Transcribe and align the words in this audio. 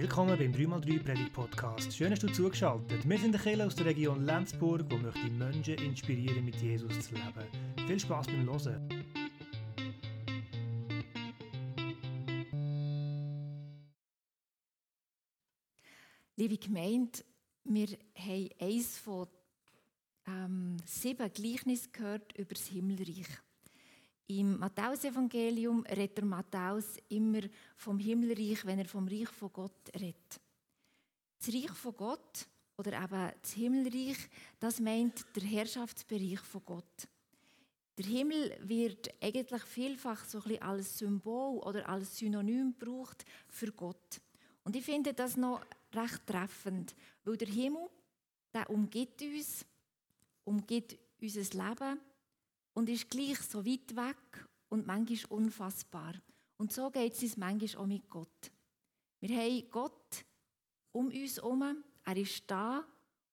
Willkommen 0.00 0.38
beim 0.38 0.50
3x3 0.50 1.02
Predigt 1.02 1.32
Podcast. 1.34 1.94
Schön, 1.94 2.08
dass 2.08 2.20
du 2.20 2.32
zugeschaltet. 2.32 3.06
Wir 3.06 3.18
sind 3.18 3.32
der 3.32 3.40
Kirche 3.42 3.66
aus 3.66 3.74
der 3.74 3.84
Region 3.84 4.24
Lenzburg, 4.24 4.86
wo 4.88 4.96
möchte 4.96 5.28
Menschen 5.28 5.74
inspirieren, 5.74 6.42
mit 6.42 6.56
Jesus 6.56 7.00
zu 7.00 7.14
leben. 7.16 7.86
Viel 7.86 8.00
Spaß 8.00 8.28
beim 8.28 8.48
Hören. 8.48 8.88
Liebe 16.36 16.56
Gemeinde, 16.56 17.18
wir 17.64 17.88
haben 18.16 18.48
eines 18.58 18.96
von 18.96 19.28
ähm, 20.26 20.78
sieben 20.86 21.30
Gleichnissen 21.30 21.92
gehört 21.92 22.32
über 22.38 22.54
das 22.54 22.68
Himmelreich. 22.68 23.28
Im 24.30 24.60
Matthäusevangelium 24.60 25.84
redet 25.86 26.18
der 26.18 26.24
Matthäus 26.24 26.98
immer 27.08 27.40
vom 27.76 27.98
Himmelreich, 27.98 28.64
wenn 28.64 28.78
er 28.78 28.84
vom 28.84 29.08
Reich 29.08 29.28
von 29.28 29.52
Gott 29.52 29.90
redet. 29.92 30.40
Das 31.36 31.52
Reich 31.52 31.72
von 31.72 31.96
Gott 31.96 32.46
oder 32.76 32.92
eben 32.92 33.32
das 33.42 33.52
Himmelreich, 33.54 34.16
das 34.60 34.78
meint 34.78 35.26
der 35.34 35.42
Herrschaftsbereich 35.42 36.38
von 36.38 36.64
Gott. 36.64 37.08
Der 37.98 38.04
Himmel 38.04 38.56
wird 38.62 39.10
eigentlich 39.20 39.62
vielfach 39.64 40.24
so 40.24 40.38
ein 40.38 40.44
bisschen 40.44 40.62
als 40.62 40.98
Symbol 40.98 41.58
oder 41.58 41.88
als 41.88 42.16
Synonym 42.16 42.76
gebraucht 42.78 43.24
für 43.48 43.72
Gott. 43.72 44.20
Und 44.62 44.76
ich 44.76 44.84
finde 44.84 45.12
das 45.12 45.36
noch 45.36 45.60
recht 45.92 46.24
treffend, 46.24 46.94
weil 47.24 47.36
der 47.36 47.48
Himmel, 47.48 47.88
der 48.54 48.70
umgibt 48.70 49.22
uns, 49.22 49.66
umgibt 50.44 50.96
unser 51.20 51.40
Leben 51.40 52.00
und 52.80 52.88
ist 52.88 53.10
gleich 53.10 53.38
so 53.42 53.66
weit 53.66 53.94
weg 53.94 54.48
und 54.70 54.86
manchmal 54.86 55.38
unfassbar. 55.38 56.14
Und 56.56 56.72
so 56.72 56.90
geht 56.90 57.12
es 57.12 57.22
uns 57.22 57.36
manchmal 57.36 57.82
auch 57.82 57.86
mit 57.86 58.08
Gott. 58.08 58.50
Wir 59.20 59.36
haben 59.36 59.70
Gott 59.70 60.24
um 60.92 61.08
uns 61.08 61.36
herum, 61.36 61.84
er 62.06 62.16
ist 62.16 62.42
da 62.46 62.82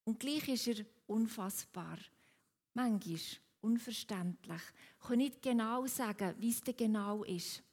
und 0.04 0.20
gleich 0.20 0.50
ist 0.50 0.68
er 0.68 0.86
unfassbar. 1.06 1.98
Manchmal 2.74 3.20
unverständlich. 3.62 4.62
Ich 5.00 5.08
kann 5.08 5.18
nicht 5.18 5.42
genau 5.42 5.88
sagen, 5.88 6.36
wie 6.40 6.50
es 6.50 6.60
denn 6.60 6.76
genau 6.76 7.24
ist. 7.24 7.64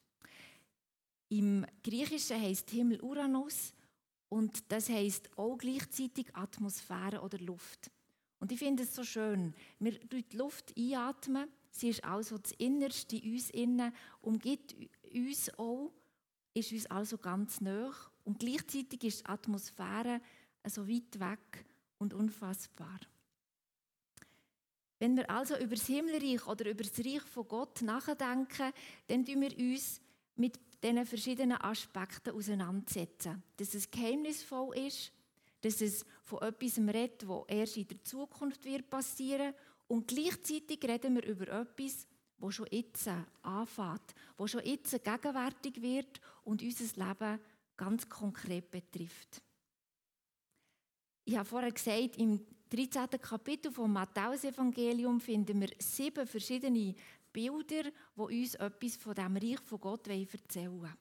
Im 1.29 1.67
Griechischen 1.83 2.41
heißt 2.41 2.71
Himmel 2.71 3.03
Uranus 3.03 3.75
und 4.29 4.71
das 4.71 4.89
heißt 4.89 5.37
auch 5.37 5.57
gleichzeitig 5.57 6.37
Atmosphäre 6.37 7.21
oder 7.21 7.39
Luft. 7.39 7.91
Und 8.39 8.53
ich 8.53 8.61
finde 8.61 8.85
es 8.85 8.95
so 8.95 9.03
schön. 9.03 9.55
Wir 9.81 9.99
durch 9.99 10.29
die 10.29 10.37
Luft 10.37 10.73
einatmen, 10.79 11.49
sie 11.75 11.89
ist 11.89 12.05
also 12.05 12.39
das 12.39 12.53
Innerste 12.53 13.17
in 13.17 13.33
uns 13.33 13.51
innen, 13.51 13.93
umgibt 14.23 14.75
uns 15.13 15.59
auch, 15.59 15.93
ist 16.55 16.73
uns 16.73 16.87
also 16.87 17.19
ganz 17.19 17.61
nah. 17.61 17.93
Und 18.25 18.39
gleichzeitig 18.39 19.03
ist 19.05 19.21
die 19.21 19.27
Atmosphäre 19.27 20.21
so 20.67 20.89
weit 20.89 21.19
weg 21.19 21.67
und 21.99 22.15
unfassbar. 22.15 23.01
Wenn 24.99 25.17
wir 25.17 25.29
also 25.29 25.57
über 25.59 25.75
das 25.75 25.87
Himmelreich 25.87 26.47
oder 26.47 26.71
über 26.71 26.85
das 26.85 26.99
Reich 26.99 27.23
von 27.23 27.49
Gott 27.49 27.83
nachdenken, 27.83 28.73
dann 29.09 29.25
tun 29.25 29.41
wir 29.41 29.59
uns 29.59 30.01
mit 30.37 30.59
diesen 30.83 31.05
verschiedenen 31.05 31.61
Aspekten 31.61 32.35
auseinandersetzen. 32.35 33.43
Dass 33.57 33.75
es 33.75 33.91
geheimnisvoll 33.91 34.77
ist, 34.79 35.13
dass 35.61 35.81
es 35.81 36.07
von 36.23 36.43
etwas 36.43 36.79
redet, 36.79 37.23
das 37.29 37.45
erst 37.49 37.77
in 37.77 37.89
der 37.89 38.05
Zukunft 38.05 38.65
wird 38.65 38.89
passieren 38.89 39.55
und 39.87 40.09
gleichzeitig 40.09 40.83
reden 40.85 41.17
wir 41.17 41.25
über 41.25 41.49
etwas, 41.49 42.07
das 42.39 42.55
schon 42.55 42.67
jetzt 42.71 43.09
anfängt, 43.43 44.15
das 44.37 44.51
schon 44.51 44.65
jetzt 44.65 44.91
gegenwärtig 44.91 45.81
wird 45.81 46.21
und 46.43 46.63
unser 46.63 47.07
Leben 47.07 47.41
ganz 47.77 48.09
konkret 48.09 48.71
betrifft. 48.71 49.43
Ich 51.25 51.37
habe 51.37 51.49
vorher 51.49 51.73
gesagt, 51.73 52.17
im 52.19 52.45
13. 52.71 53.21
Kapitel 53.21 53.73
vom 53.73 53.93
Matthäus-Evangelium 53.93 55.21
finden 55.21 55.61
wir 55.61 55.71
sieben 55.79 56.27
verschiedene 56.27 56.95
Bilder, 57.33 57.85
die 57.85 57.93
uns 58.17 58.55
etwas 58.57 58.97
von 58.97 59.15
dem 59.15 59.37
Reich 59.37 59.61
von 59.61 59.81
Gott 59.81 60.07
erzählen 60.07 60.81
wollen. 60.81 60.97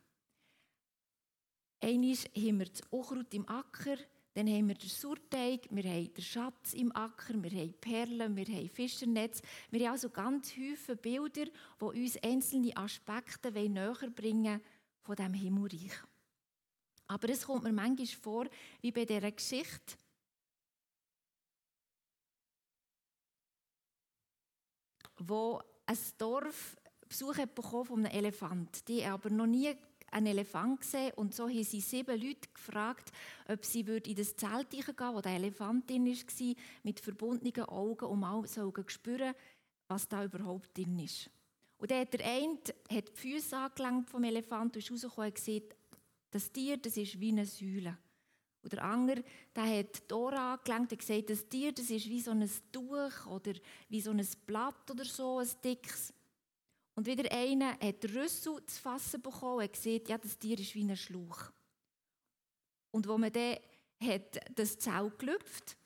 Einmal 1.82 2.16
haben 2.16 2.60
wir 2.60 2.66
das 2.66 2.82
Unkraut 2.90 3.34
im 3.34 3.48
Acker, 3.50 3.98
dann 4.34 4.48
haben 4.48 4.68
wir 4.68 4.76
den 4.76 4.90
Surteig, 4.90 5.68
wir 5.70 5.84
haben 5.84 6.14
den 6.14 6.24
Schatz 6.24 6.74
im 6.74 6.96
Acker, 6.96 7.36
wir 7.42 7.52
haben 7.52 7.74
Perlen, 7.80 8.36
wir 8.36 8.46
haben 8.46 8.70
Fischernetz. 8.70 9.44
Wir 9.70 9.86
haben 9.86 9.92
also 9.94 10.10
ganz 10.10 10.52
viele 10.52 10.96
Bilder, 10.96 11.46
die 11.46 11.86
uns 12.02 12.18
einzelne 12.24 12.76
Aspekte 12.76 13.52
näher 13.52 14.10
bringen 14.16 14.60
von 15.02 15.16
dem 15.16 15.36
Himmelreich. 15.36 15.94
Aber 17.08 17.30
es 17.30 17.46
kommt 17.46 17.64
mir 17.64 17.74
manchmal 17.74 18.08
vor, 18.08 18.46
wie 18.82 18.92
bei 18.92 19.06
dieser 19.06 19.32
Geschichte, 19.32 19.98
wo 25.20 25.62
ein 25.86 25.98
Dorf 26.18 26.76
Besuch 27.08 27.36
bekommen 27.36 27.86
von 27.86 28.06
einem 28.06 28.18
Elefant. 28.18 28.88
Die 28.88 29.06
aber 29.06 29.30
noch 29.30 29.46
nie 29.46 29.76
einen 30.14 30.28
Elefant 30.28 30.82
gesehen 30.82 31.12
und 31.16 31.34
so 31.34 31.50
haben 31.50 31.64
sie 31.64 31.82
sieben 31.82 32.22
Leute 32.22 32.48
gefragt, 32.54 33.12
ob 33.48 33.66
sie 33.66 33.82
in 33.82 34.16
das 34.16 34.36
Zelt 34.36 34.70
gehen 34.70 34.86
wo 34.98 35.22
der 35.22 35.34
Elefant 35.34 35.90
drin 35.90 36.06
war, 36.06 36.56
mit 36.84 37.00
verbundenen 37.00 37.68
Augen, 37.68 38.06
um 38.06 38.20
mal 38.20 38.46
zu 38.46 38.72
spüren, 38.88 39.34
was 39.88 40.08
da 40.08 40.24
überhaupt 40.24 40.78
drin 40.78 41.00
ist. 41.00 41.30
Und 41.78 41.92
dann 41.92 42.02
hat 42.02 42.14
der 42.14 42.26
eine 42.26 42.58
die 42.90 43.12
Füße 43.14 43.58
angelangt 43.58 44.10
vom 44.10 44.24
Elefant 44.24 44.76
und 44.76 44.78
ist 44.78 44.92
rausgekommen 44.92 45.30
und 45.30 45.36
gesagt, 45.36 45.76
das 46.32 46.52
Tier, 46.52 46.78
das 46.78 46.98
ist 46.98 47.20
wie 47.20 47.30
eine 47.30 47.46
Säule. 47.46 47.98
Und 48.64 48.72
der 48.72 48.84
andere, 48.84 49.24
der 49.54 49.80
hat 49.80 50.10
die 50.10 50.14
Ohren 50.14 50.38
angelenkt 50.38 50.94
und 50.94 51.00
gesagt, 51.00 51.30
das 51.30 51.48
Tier, 51.50 51.74
das 51.74 51.90
ist 51.90 52.08
wie 52.08 52.22
so 52.22 52.32
ein 52.32 52.50
Tuch 52.72 53.26
oder 53.28 53.54
wie 53.90 54.00
so 54.00 54.12
ein 54.12 54.26
Blatt 54.48 54.90
oder 54.90 55.04
so, 55.04 55.40
ein 55.40 55.50
dickes. 55.64 56.14
Und 56.96 57.08
wieder 57.08 57.32
einer 57.32 57.72
hat 57.80 58.06
Rüssel 58.06 58.64
zu 58.66 58.82
fassen 58.82 59.22
bekommen 59.22 59.64
und 59.64 59.74
gesagt, 59.74 60.10
ja, 60.10 60.18
das 60.18 60.38
Tier 60.38 60.60
ist 60.60 60.76
wie 60.76 60.84
ein 60.84 60.96
Schlauch. 60.96 61.52
Und 62.92 63.08
wo 63.08 63.18
man 63.18 63.32
dann 63.32 63.58
hat 64.02 64.40
das 64.56 64.78
Zelt 64.78 65.18
gelüpft, 65.18 65.78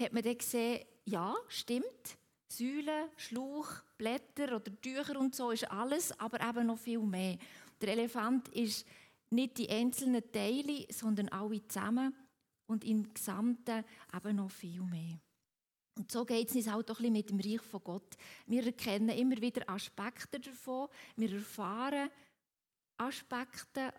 hat 0.00 0.12
man 0.12 0.22
dann 0.22 0.38
gesehen, 0.38 0.84
ja, 1.04 1.34
stimmt, 1.48 2.18
Säulen, 2.48 3.08
Schlauch, 3.16 3.68
Blätter 3.96 4.56
oder 4.56 4.80
Tücher 4.80 5.18
und 5.18 5.34
so 5.34 5.50
ist 5.50 5.70
alles, 5.70 6.18
aber 6.20 6.46
eben 6.46 6.66
noch 6.66 6.78
viel 6.78 7.00
mehr. 7.00 7.38
Der 7.80 7.88
Elefant 7.90 8.48
ist 8.48 8.86
nicht 9.30 9.58
die 9.58 9.70
einzelnen 9.70 10.30
Teile, 10.30 10.86
sondern 10.90 11.28
alle 11.30 11.66
zusammen 11.66 12.14
und 12.66 12.84
im 12.84 13.12
Gesamten 13.12 13.84
eben 14.14 14.36
noch 14.36 14.50
viel 14.50 14.82
mehr. 14.82 15.18
Und 15.96 16.10
so 16.10 16.24
geht 16.24 16.48
es 16.48 16.56
uns 16.56 16.68
auch 16.68 16.82
doch 16.82 17.00
mit 17.00 17.28
dem 17.28 17.40
Reich 17.40 17.60
von 17.60 17.84
Gott. 17.84 18.16
Wir 18.46 18.64
erkennen 18.64 19.10
immer 19.10 19.40
wieder 19.40 19.68
Aspekte 19.68 20.40
davon, 20.40 20.88
wir 21.16 21.32
erfahren 21.32 22.08
Aspekte, 22.96 23.92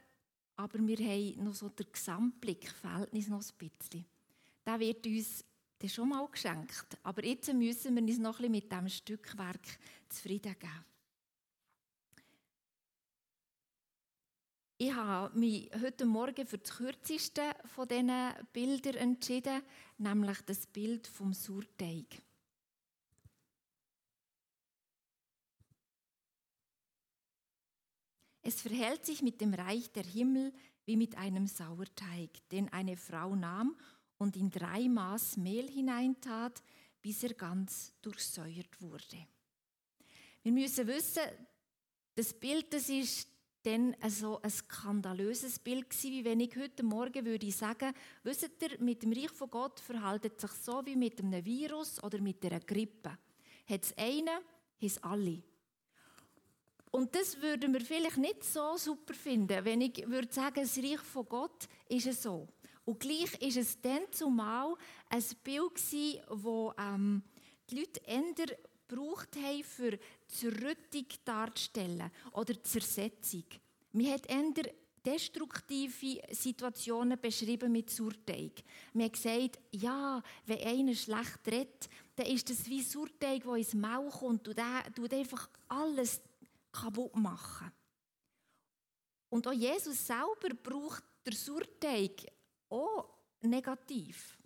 aber 0.56 0.80
wir 0.80 0.98
haben 0.98 1.44
noch 1.44 1.54
so 1.54 1.70
den 1.70 1.88
Gesamtblick, 1.92 2.70
fehlt 2.70 3.14
uns 3.14 3.28
noch 3.28 3.44
ein 3.44 3.70
bisschen. 3.70 4.06
Der 4.66 4.80
wird 4.80 5.06
uns 5.06 5.44
das 5.78 5.94
schon 5.94 6.10
mal 6.10 6.28
geschenkt, 6.28 6.98
aber 7.04 7.26
jetzt 7.26 7.54
müssen 7.54 7.96
wir 7.96 8.02
uns 8.02 8.18
noch 8.18 8.40
ein 8.40 8.52
bisschen 8.52 8.52
mit 8.52 8.72
diesem 8.72 8.90
Stückwerk 8.90 9.80
zufrieden 10.10 10.56
geben. 10.58 10.86
Ich 14.86 14.94
habe 14.94 15.40
mich 15.40 15.72
heute 15.82 16.06
Morgen 16.06 16.46
für 16.46 16.58
das 16.58 16.76
kürzeste 16.76 17.42
von 17.74 17.88
diesen 17.88 18.12
Bildern 18.52 18.96
entschieden, 18.96 19.62
nämlich 19.98 20.42
das 20.42 20.68
Bild 20.68 21.08
vom 21.08 21.32
Surteig. 21.32 22.22
Es 28.42 28.60
verhält 28.60 29.06
sich 29.06 29.22
mit 29.22 29.40
dem 29.40 29.54
Reich 29.54 29.90
der 29.94 30.04
Himmel 30.04 30.52
wie 30.84 30.98
mit 30.98 31.16
einem 31.18 31.48
Sauerteig, 31.48 32.32
den 32.52 32.68
eine 32.74 32.98
Frau 32.98 33.38
nahm 33.38 33.78
und 34.18 34.36
in 34.36 34.50
drei 34.50 34.90
Maß 34.90 35.38
Mehl 35.38 35.72
hineintat, 35.72 36.62
bis 37.02 37.24
er 37.24 37.36
ganz 37.36 37.94
durchsäuert 38.02 38.82
wurde. 38.82 39.28
Wir 40.42 40.52
müssen 40.52 40.86
wissen, 40.88 41.24
das 42.16 42.34
Bild, 42.34 42.74
das 42.74 42.90
ist 42.90 43.33
dann 43.64 43.96
so 44.10 44.42
ein 44.42 44.50
skandalöses 44.50 45.58
Bild 45.60 45.90
gewesen, 45.90 46.12
wie 46.12 46.26
wenn 46.26 46.40
ich 46.40 46.56
heute 46.56 46.84
Morgen 46.84 47.26
würde 47.26 47.52
sagen, 47.52 47.94
wisst 48.24 48.50
ihr, 48.62 48.80
mit 48.80 49.04
dem 49.04 49.14
Reich 49.14 49.32
von 49.32 49.50
Gott 49.50 49.80
verhält 49.80 50.26
es 50.26 50.42
sich 50.42 50.52
so 50.52 50.86
wie 50.86 50.96
mit 50.96 51.20
einem 51.20 51.44
Virus 51.44 52.04
oder 52.04 52.20
mit 52.22 52.46
einer 52.46 52.60
Grippe. 52.60 53.18
Hat 53.68 53.84
es 53.84 53.98
einen, 53.98 54.28
hat 54.28 55.04
alle. 55.04 55.42
Und 56.92 57.16
das 57.16 57.42
würden 57.42 57.74
wir 57.74 57.82
vielleicht 57.82 58.18
nicht 58.18 58.44
so 58.44 58.78
super 58.78 59.14
finden, 59.14 59.66
wenn 59.66 59.82
ich 59.82 60.08
würde 60.08 60.32
sagen, 60.32 60.62
das 60.62 60.78
Reich 60.78 61.00
von 61.00 61.26
Gott 61.26 61.68
ist 61.90 62.06
es 62.06 62.22
so. 62.22 62.48
Und 62.86 63.00
gleich 63.00 63.34
ist 63.42 63.58
es 63.58 63.82
dann 63.82 64.04
zumal 64.12 64.76
ein 65.10 65.24
Bild 65.44 65.76
gewesen, 65.76 66.22
wo 66.30 66.74
ähm, 66.78 67.24
die 67.70 67.80
Leute 67.80 68.02
eher 68.06 68.58
gebraucht 68.88 69.36
haben, 69.38 69.64
für 69.64 69.98
Zerrüttung 70.34 71.06
darzustellen 71.24 72.12
oder 72.34 72.62
Zersetzung. 72.64 73.46
Man 73.92 74.12
hat 74.12 74.26
eher 74.26 74.72
destruktive 75.06 76.22
Situationen 76.32 77.20
beschrieben 77.20 77.72
mit 77.72 77.90
Surteig. 77.90 78.64
Man 78.94 79.06
hat 79.06 79.14
gesagt, 79.14 79.60
ja, 79.72 80.22
wenn 80.46 80.66
einer 80.66 80.96
schlecht 80.96 81.40
redet, 81.48 81.90
dann 82.16 82.28
ist 82.28 82.50
das 82.50 82.66
wie 82.68 82.82
Surteig, 82.82 83.44
der 83.44 83.56
ins 83.56 83.74
Maul 83.74 84.10
kommt 84.10 84.48
und 84.48 84.58
der 84.58 84.84
tut 84.96 85.14
einfach 85.14 85.50
alles 85.68 86.22
kaputt 86.72 87.16
machen. 87.16 87.72
Und 89.30 89.48
auch 89.48 89.54
Jesus 89.54 90.06
selber 90.06 90.54
braucht 90.62 91.04
der 91.26 91.34
Surteig 91.34 92.32
auch 92.70 93.10
negativ 93.42 94.38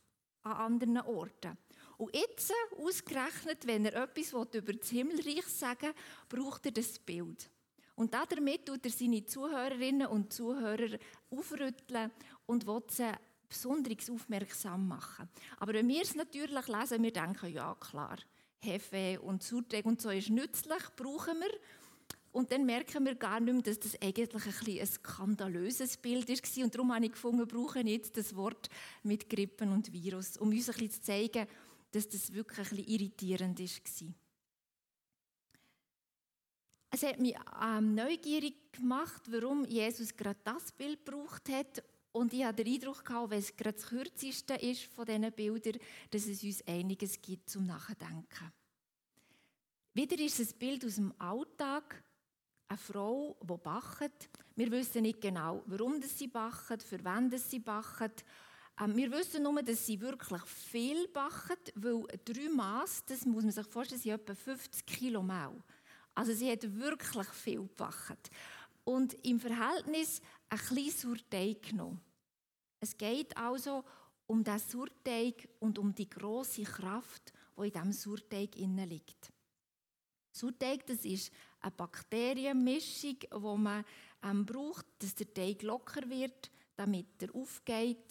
an 0.43 0.53
anderen 0.53 0.97
Orten. 1.05 1.57
Und 1.97 2.15
jetzt, 2.15 2.53
ausgerechnet, 2.77 3.65
wenn 3.65 3.85
er 3.85 4.03
etwas 4.03 4.31
über 4.31 4.73
das 4.73 4.89
Himmelreich 4.89 5.47
sagen 5.47 5.93
will, 6.29 6.43
braucht 6.43 6.65
er 6.67 6.71
das 6.71 6.99
Bild. 6.99 7.49
Und 7.95 8.13
damit 8.13 8.67
tut 8.67 8.85
er 8.85 8.91
seine 8.91 9.25
Zuhörerinnen 9.25 10.07
und 10.07 10.31
Zuhörer 10.31 10.99
aufrütteln 11.31 12.11
und 12.45 12.67
will 12.67 12.83
sie 12.89 13.11
besonders 13.49 14.09
aufmerksam 14.09 14.87
machen. 14.87 15.27
Aber 15.57 15.73
wenn 15.73 15.87
wir 15.87 16.03
es 16.03 16.13
natürlich 16.13 16.67
lesen, 16.67 17.01
wir 17.01 17.11
denken, 17.13 17.51
ja 17.51 17.75
klar, 17.75 18.17
Hefe 18.59 19.19
und 19.21 19.41
Surteig 19.41 19.85
und 19.85 19.99
so 19.99 20.11
ist 20.11 20.29
nützlich, 20.29 20.83
brauchen 20.95 21.39
wir. 21.39 21.59
Und 22.31 22.51
dann 22.51 22.67
merken 22.67 23.03
wir 23.05 23.15
gar 23.15 23.39
nicht 23.39 23.53
mehr, 23.53 23.63
dass 23.63 23.79
das 23.79 23.99
eigentlich 23.99 24.29
ein, 24.31 24.79
ein 24.79 24.85
skandalöses 24.87 25.97
Bild 25.97 26.29
war. 26.29 26.63
Und 26.63 26.75
darum 26.75 26.93
habe 26.93 27.05
ich 27.05 27.11
gefunden, 27.13 27.39
wir 27.39 27.47
brauchen 27.47 27.87
jetzt 27.87 28.15
das 28.15 28.35
Wort 28.35 28.69
mit 29.01 29.27
Grippen 29.27 29.71
und 29.71 29.91
Virus, 29.91 30.37
um 30.37 30.49
uns 30.49 30.69
ein 30.69 30.73
bisschen 30.73 30.91
zu 30.91 31.01
zeigen, 31.01 31.47
dass 31.97 32.09
das 32.09 32.31
wirklich 32.31 32.59
ein 32.59 32.75
bisschen 32.75 32.87
irritierend 32.87 33.59
war. 33.59 34.13
Es 36.91 37.03
hat 37.03 37.19
mich 37.19 37.35
ähm, 37.59 37.95
neugierig 37.95 38.71
gemacht, 38.71 39.23
warum 39.31 39.65
Jesus 39.65 40.15
gerade 40.15 40.39
das 40.43 40.71
Bild 40.71 41.03
gebraucht 41.03 41.49
hat. 41.49 41.83
Und 42.11 42.33
ich 42.33 42.45
hatte 42.45 42.63
den 42.63 42.75
Eindruck, 42.75 43.03
gehabt, 43.03 43.31
wenn 43.31 43.39
es 43.39 43.55
gerade 43.55 43.77
das 43.77 43.87
kürzeste 43.87 44.53
ist 44.55 44.83
von 44.83 45.05
diesen 45.05 45.31
Bildern, 45.31 45.79
dass 46.11 46.27
es 46.27 46.43
uns 46.43 46.65
einiges 46.67 47.19
gibt 47.19 47.49
zum 47.49 47.65
Nachdenken. 47.65 48.51
Wieder 49.93 50.19
ist 50.23 50.39
es 50.39 50.53
ein 50.53 50.59
Bild 50.59 50.85
aus 50.85 50.95
dem 50.95 51.13
Alltag. 51.19 52.03
Eine 52.67 52.77
Frau, 52.77 53.37
die 53.41 53.57
bachet. 53.57 54.29
Wir 54.55 54.69
wissen 54.69 55.01
nicht 55.01 55.21
genau, 55.21 55.63
warum 55.65 55.99
sie 56.03 56.27
bachet, 56.27 56.83
für 56.83 57.03
wen 57.03 57.35
sie 57.37 57.59
bachet. 57.59 58.23
Ähm, 58.79 58.95
wir 58.95 59.11
wissen 59.11 59.43
nur, 59.43 59.61
dass 59.61 59.85
sie 59.85 59.99
wirklich 59.99 60.41
viel 60.43 61.07
bachet, 61.07 61.73
weil 61.75 62.03
drei 62.23 62.49
Maß, 62.49 63.05
das 63.05 63.25
muss 63.25 63.43
man 63.43 63.51
sich 63.51 63.67
vorstellen, 63.67 64.01
sind 64.01 64.13
etwa 64.13 64.35
50 64.35 64.85
Kilo 64.85 65.23
Mehl. 65.23 65.63
Also 66.13 66.33
sie 66.33 66.51
hat 66.51 66.63
wirklich 66.75 67.27
viel 67.29 67.61
gebacken. 67.61 68.17
Und 68.83 69.13
im 69.25 69.39
Verhältnis 69.39 70.21
ein 70.49 70.57
kleines 70.57 71.01
Surteig 71.01 71.61
genommen. 71.61 72.01
Es 72.79 72.97
geht 72.97 73.35
also 73.35 73.83
um 74.27 74.43
den 74.43 74.59
Surteig 74.59 75.47
und 75.59 75.79
um 75.79 75.93
die 75.93 76.09
große 76.09 76.63
Kraft, 76.63 77.33
die 77.57 77.67
in 77.67 77.71
diesem 77.71 77.91
Surteig 77.91 78.55
liegt. 78.55 79.31
Surteig 80.31 80.85
das 80.85 81.03
ist 81.03 81.31
eine 81.61 81.71
Bakterienmischung, 81.71 83.17
die 83.19 83.57
man 83.57 83.83
ähm, 84.23 84.45
braucht, 84.45 84.85
dass 84.99 85.15
der 85.15 85.33
Teig 85.33 85.63
locker 85.63 86.07
wird, 86.09 86.51
damit 86.75 87.07
er 87.21 87.33
aufgeht, 87.33 88.05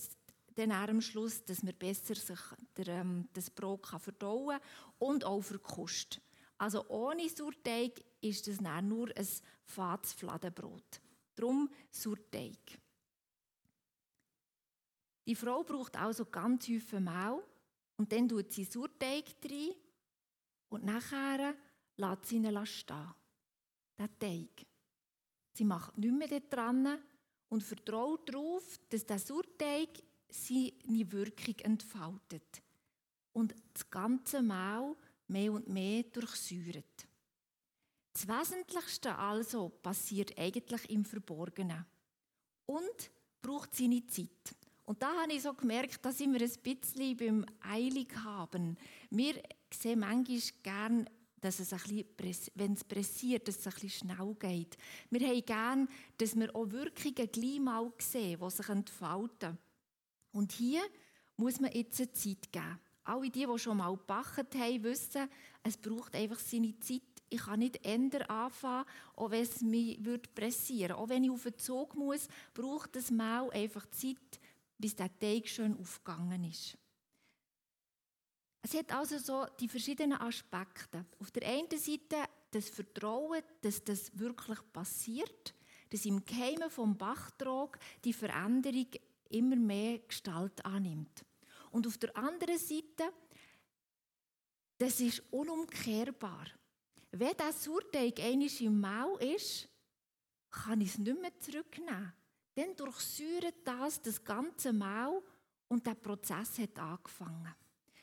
dann 0.57 0.73
am 0.73 1.01
Schluss, 1.01 1.45
dass 1.45 1.63
man 1.63 1.75
besser 1.75 2.15
sich 2.15 2.41
der, 2.77 2.89
ähm, 2.89 3.29
das 3.33 3.51
Brot 3.51 3.83
kann 3.83 4.01
verdauen 4.01 4.59
und 4.99 5.25
auch 5.25 5.45
Kost. 5.63 6.21
Also 6.59 6.89
ohne 6.89 7.29
Surteig 7.29 8.03
ist 8.21 8.49
es 8.49 8.61
nur 8.61 9.09
ein 9.15 9.29
fades 9.65 10.15
Fladenbrot. 10.15 11.01
Darum 11.35 11.69
Surteig. 11.91 12.81
Die 15.27 15.35
Frau 15.35 15.63
braucht 15.63 15.97
also 15.97 16.25
ganz 16.25 16.67
häufig 16.69 17.01
Mehl 17.01 17.43
und 17.97 18.11
dann 18.13 18.29
tut 18.29 18.53
sie 18.53 18.65
Surteig 18.65 19.25
rein 19.45 19.75
und 20.71 20.85
nachher 20.85 21.55
lässt 21.97 22.27
sie 22.27 22.37
ihn 22.37 22.67
stehen. 22.67 23.15
Den 23.99 24.19
Teig. 24.19 24.67
Sie 25.53 25.65
macht 25.65 25.99
nichts 25.99 26.17
mehr 26.17 26.41
dran 26.41 26.99
und 27.49 27.63
vertraut 27.63 28.29
darauf, 28.29 28.79
dass 28.89 29.05
der 29.05 29.19
Surteig 29.19 29.89
seine 30.45 31.13
Wirkung 31.13 31.57
entfaltet 31.63 32.63
und 33.33 33.55
das 33.73 33.91
ganze 33.91 34.43
Mehl 34.43 34.95
mehr 35.29 35.53
und 35.53 35.69
mehr 35.69 36.03
durchsäuert. 36.05 37.07
Das 38.13 38.27
Wesentlichste 38.29 39.17
also 39.17 39.69
passiert 39.69 40.39
eigentlich 40.39 40.89
im 40.89 41.05
Verborgenen 41.05 41.85
und 42.65 43.11
braucht 43.43 43.75
seine 43.75 44.07
Zeit. 44.07 44.57
Und 44.85 45.03
da 45.03 45.23
habe 45.23 45.33
ich 45.33 45.43
so 45.43 45.53
gemerkt, 45.53 46.05
dass 46.05 46.21
wir 46.21 46.27
ein 46.27 46.53
bisschen 46.63 47.17
beim 47.17 47.47
Eilig 47.61 48.15
haben. 48.25 48.79
Wir 49.11 49.43
sehen 49.71 49.99
manchmal 49.99 50.41
gern, 50.63 51.11
dass 51.41 51.61
es 51.61 51.73
ein 51.73 52.05
bisschen, 52.17 52.53
wenn 52.55 52.73
es 52.73 52.85
pressiert, 52.85 53.47
dass 53.49 53.59
es 53.59 53.67
ein 53.67 53.73
bisschen 53.75 53.91
schnell 53.91 54.35
geht. 54.39 54.79
Wir 55.11 55.29
haben 55.29 55.45
gern, 55.45 55.89
dass 56.17 56.37
wir 56.37 56.55
auch 56.55 56.71
Wirkungen 56.71 57.31
gleich 57.31 57.61
mal 57.61 57.93
sehen, 57.99 58.39
die 58.41 58.51
sich 58.51 58.69
entfalten. 58.69 59.59
Und 60.37 60.53
hier 60.53 60.83
muss 61.39 61.61
man 61.61 61.73
jetzt 61.73 61.99
eine 61.99 62.13
Zeit 62.13 62.53
geben. 62.53 62.79
Alle 63.05 63.31
die, 63.31 63.47
die 63.47 63.59
schon 63.59 63.79
mal 63.79 63.91
gebacken 63.97 64.47
haben, 64.61 64.83
wissen, 64.83 65.31
es 65.63 65.79
braucht 65.79 66.15
einfach 66.15 66.39
seine 66.39 66.79
Zeit. 66.81 67.01
Ich 67.31 67.41
kann 67.41 67.61
nicht 67.61 67.85
ändern 67.87 68.23
anfangen, 68.25 68.85
auch 69.15 69.31
wenn 69.31 69.43
es 69.43 69.63
mich 69.63 69.99
pressieren 70.35 70.91
würde. 70.91 70.97
Auch 70.99 71.09
wenn 71.09 71.25
ich 71.25 71.31
auf 71.31 71.45
den 71.45 71.57
Zug 71.57 71.95
muss, 71.95 72.29
braucht 72.53 72.95
das 72.97 73.11
Mehl 73.11 73.49
einfach 73.51 73.87
Zeit, 73.91 74.39
bis 74.77 74.95
der 74.95 75.19
Teig 75.19 75.49
schön 75.49 75.75
aufgegangen 75.81 76.45
ist. 76.45 76.77
Es 78.61 78.75
hat 78.75 78.93
also 78.93 79.17
so 79.19 79.47
die 79.59 79.69
verschiedenen 79.69 80.21
Aspekte. 80.21 81.07
Auf 81.19 81.31
der 81.31 81.49
einen 81.49 81.71
Seite 81.71 82.17
das 82.51 82.69
Vertrauen, 82.69 83.43
dass 83.63 83.83
das 83.85 84.19
wirklich 84.19 84.59
passiert, 84.75 85.55
dass 85.89 86.05
im 86.05 86.25
Geheimen 86.27 86.69
vom 86.69 86.97
Bachtrag 86.99 87.79
die 88.05 88.13
Veränderung 88.13 88.89
immer 89.31 89.57
mehr 89.57 89.99
Gestalt 90.01 90.65
annimmt. 90.65 91.25
Und 91.71 91.87
auf 91.87 91.99
der 91.99 92.17
anderen 92.17 92.59
Seite, 92.59 93.13
das 94.79 95.01
ist 95.01 95.23
unumkehrbar. 95.31 96.47
Wenn 97.11 97.37
der 97.37 97.53
Surteig 97.53 98.21
einmal 98.21 98.49
im 98.61 98.81
Mau 98.81 99.17
ist, 99.19 99.69
kann 100.51 100.81
ich 100.81 100.91
es 100.91 100.99
nicht 100.99 101.21
mehr 101.21 101.39
zurücknehmen. 101.39 102.13
Dann 102.55 102.75
durchsäuert 102.75 103.57
das 103.65 104.01
das 104.01 104.23
ganze 104.23 104.73
Mau 104.73 105.23
und 105.69 105.87
der 105.87 105.95
Prozess 105.95 106.59
hat 106.59 106.79
angefangen. 106.79 107.55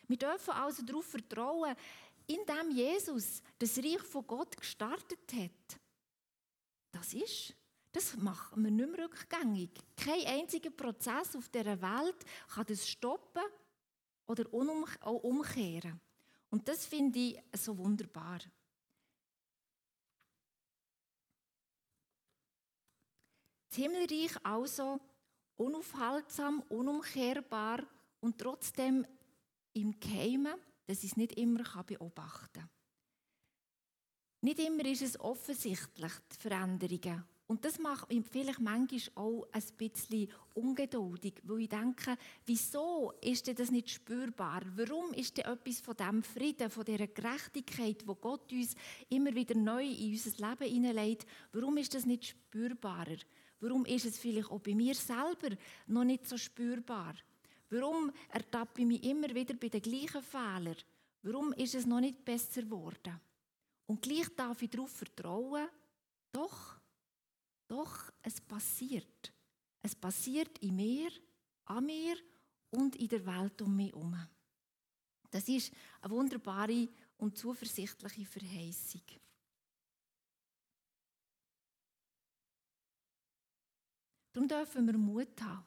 Wir 0.08 0.18
dürfen 0.18 0.52
also 0.52 0.84
darauf 0.84 1.06
vertrauen, 1.06 1.76
indem 2.28 2.72
Jesus 2.72 3.42
das 3.58 3.78
Reich 3.78 4.02
von 4.02 4.28
Gott 4.28 4.56
gestartet 4.56 5.34
hat. 5.34 5.80
Das 6.92 7.14
ist 7.14 7.56
das 7.94 8.18
macht 8.18 8.58
man 8.58 8.76
nicht 8.76 8.90
mehr 8.90 9.06
rückgängig. 9.06 9.70
Kein 9.96 10.26
einziger 10.26 10.72
Prozess 10.72 11.36
auf 11.36 11.48
dieser 11.50 11.80
Welt 11.80 12.26
kann 12.50 12.66
das 12.66 12.88
stoppen 12.90 13.44
oder 14.26 14.46
auch 14.52 15.24
umkehren. 15.24 16.02
Und 16.50 16.68
das 16.68 16.88
finde 16.88 17.20
ich 17.20 17.40
so 17.56 17.78
wunderbar. 17.78 18.40
Das 23.70 23.78
Himmelreich 23.78 24.44
also 24.44 25.00
unaufhaltsam, 25.58 26.62
unumkehrbar 26.70 27.84
und 28.22 28.40
trotzdem 28.40 29.06
im 29.74 30.00
Geheimen, 30.00 30.56
dass 30.86 31.04
ich 31.04 31.12
es 31.12 31.18
nicht 31.18 31.34
immer 31.34 31.64
beobachten 31.84 32.60
kann. 32.60 32.70
Nicht 34.42 34.60
immer 34.60 34.86
ist 34.86 35.02
es 35.04 35.20
offensichtlich, 35.20 36.12
die 36.32 36.36
Veränderungen. 36.36 37.24
Und 37.54 37.64
das 37.64 37.78
macht 37.78 38.12
mich 38.12 38.26
vielleicht 38.26 38.62
manchmal 38.62 39.00
auch 39.14 39.48
ein 39.52 39.64
bisschen 39.78 40.28
ungeduldig, 40.56 41.36
weil 41.44 41.60
ich 41.60 41.70
denke, 41.70 42.18
wieso 42.48 43.14
ist 43.22 43.46
denn 43.46 43.56
das 43.56 43.70
nicht 43.70 43.92
spürbar? 43.92 44.64
Warum 44.76 45.14
ist 45.14 45.38
denn 45.38 45.46
etwas 45.46 45.80
von 45.80 45.96
dem 45.96 46.24
Frieden, 46.24 46.72
von 46.72 46.84
dieser 46.84 47.06
Gerechtigkeit, 47.06 48.08
wo 48.08 48.16
Gott 48.16 48.52
uns 48.52 48.74
immer 49.08 49.36
wieder 49.36 49.54
neu 49.54 49.86
in 49.86 50.14
unser 50.14 50.50
Leben 50.50 50.74
hineinlegt, 50.74 51.28
warum 51.52 51.78
ist 51.78 51.94
das 51.94 52.08
nicht 52.08 52.26
spürbarer? 52.26 53.18
Warum 53.60 53.86
ist 53.86 54.06
es 54.06 54.18
vielleicht 54.18 54.50
auch 54.50 54.60
bei 54.60 54.74
mir 54.74 54.96
selber 54.96 55.56
noch 55.86 56.06
nicht 56.06 56.28
so 56.28 56.38
spürbar? 56.38 57.14
Warum 57.70 58.12
ertappe 58.30 58.82
ich 58.82 58.88
mich 58.88 59.04
immer 59.04 59.30
wieder 59.30 59.54
bei 59.54 59.70
den 59.70 59.84
gleichen 59.84 60.24
Fehlern? 60.24 60.78
Warum 61.22 61.54
ist 61.54 61.76
es 61.76 61.86
noch 61.86 62.02
nicht 62.02 62.26
besser 62.26 62.64
geworden? 62.64 63.22
Und 63.86 64.02
gleich 64.02 64.30
darf 64.36 64.60
ich 64.64 64.72
darauf 64.72 64.90
vertrauen, 64.90 65.68
doch, 66.32 66.82
doch, 67.74 68.12
es 68.22 68.40
passiert. 68.40 69.34
Es 69.82 69.96
passiert 69.96 70.60
in 70.60 70.76
mir, 70.76 71.10
an 71.66 71.86
mir 71.86 72.16
und 72.70 72.96
in 72.96 73.08
der 73.08 73.26
Welt 73.26 73.62
um 73.62 73.76
mich 73.76 73.92
herum. 73.92 74.16
Das 75.32 75.48
ist 75.50 75.74
eine 76.02 76.14
wunderbare 76.14 76.88
und 77.18 77.38
zuversichtliche 77.38 78.26
Verheißung. 78.26 79.02
Darum 84.32 84.48
dürfen 84.48 84.86
wir 84.86 84.98
Mut 84.98 85.42
haben. 85.42 85.66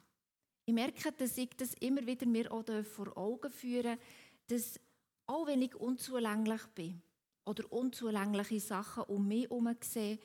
Ich 0.64 0.74
merke, 0.74 1.12
dass 1.12 1.38
ich 1.38 1.50
das 1.56 1.74
immer 1.74 2.06
wieder 2.06 2.26
mir 2.26 2.50
auch 2.52 2.64
vor 2.84 3.16
Augen 3.16 3.50
führen 3.50 3.98
dass 4.48 4.78
auch 5.26 5.48
wenn 5.48 5.62
ich 5.62 5.74
unzulänglich 5.74 6.64
bin 6.68 7.02
oder 7.44 7.72
unzulängliche 7.72 8.60
Sachen 8.60 9.02
um 9.04 9.26
mich 9.26 9.50
herum 9.50 9.74
sehe, 9.80 10.20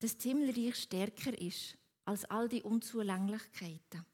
dass 0.00 0.16
das 0.16 0.24
Himmelreich 0.24 0.74
stärker 0.76 1.38
ist 1.38 1.76
als 2.04 2.24
all 2.24 2.48
die 2.48 2.62
Unzulänglichkeiten. 2.62 4.04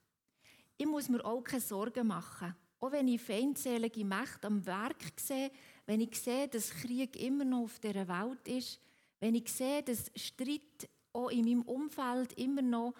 Ich 0.76 0.86
muss 0.86 1.08
mir 1.08 1.24
auch 1.24 1.42
keine 1.42 1.62
Sorgen 1.62 2.08
machen. 2.08 2.54
Auch 2.78 2.92
wenn 2.92 3.08
ich 3.08 3.22
feindselige 3.22 4.04
Mächte 4.04 4.48
am 4.48 4.64
Werk 4.66 5.18
sehe, 5.18 5.50
wenn 5.86 6.00
ich 6.00 6.20
sehe, 6.20 6.48
dass 6.48 6.70
Krieg 6.70 7.16
immer 7.16 7.44
noch 7.44 7.64
auf 7.64 7.78
dieser 7.78 8.06
Welt 8.06 8.46
ist, 8.46 8.80
wenn 9.20 9.34
ich 9.34 9.50
sehe, 9.50 9.82
dass 9.82 10.10
Streit 10.14 10.88
auch 11.14 11.30
in 11.30 11.46
meinem 11.46 11.62
Umfeld 11.62 12.34
immer 12.34 12.60
noch 12.60 12.92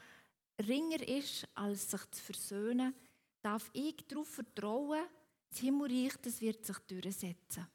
ringer 0.67 1.07
ist, 1.07 1.47
als 1.55 1.91
sich 1.91 2.11
zu 2.11 2.23
versöhnen, 2.23 2.95
darf 3.43 3.69
ich 3.75 3.97
darauf 4.09 4.29
vertrauen, 4.29 5.05
das 5.51 5.59
Himmelreich 5.59 6.15
das 6.23 6.41
wird 6.41 6.65
sich 6.65 6.79
durchsetzen. 6.79 7.67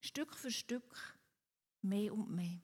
Stück 0.00 0.34
für 0.34 0.50
Stück, 0.50 1.18
mehr 1.82 2.12
und 2.12 2.30
mehr. 2.34 2.60